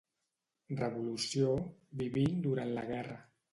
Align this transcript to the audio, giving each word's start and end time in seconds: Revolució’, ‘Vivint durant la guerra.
Revolució’, 0.79 1.53
‘Vivint 2.01 2.43
durant 2.49 2.75
la 2.81 2.89
guerra. 2.93 3.23